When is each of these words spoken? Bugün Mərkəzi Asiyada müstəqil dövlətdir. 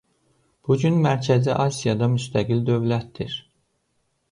Bugün 0.67 0.97
Mərkəzi 1.03 1.51
Asiyada 1.65 2.09
müstəqil 2.15 2.65
dövlətdir. 2.73 3.39